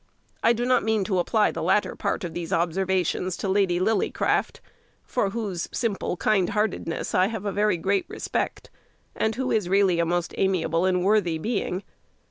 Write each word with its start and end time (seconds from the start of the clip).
I 0.41 0.51
do 0.51 0.65
not 0.65 0.81
mean 0.81 1.03
to 1.03 1.19
apply 1.19 1.51
the 1.51 1.61
latter 1.61 1.95
part 1.95 2.23
of 2.23 2.33
these 2.33 2.51
observations 2.51 3.37
to 3.37 3.47
Lady 3.47 3.79
Lillycraft, 3.79 4.59
for 5.03 5.29
whose 5.29 5.69
simple 5.71 6.17
kindheartedness 6.17 7.13
I 7.13 7.27
have 7.27 7.45
a 7.45 7.51
very 7.51 7.77
great 7.77 8.05
respect, 8.07 8.71
and 9.15 9.35
who 9.35 9.51
is 9.51 9.69
really 9.69 9.99
a 9.99 10.03
most 10.07 10.33
amiable 10.39 10.85
and 10.85 11.03
worthy 11.03 11.37
being. 11.37 11.83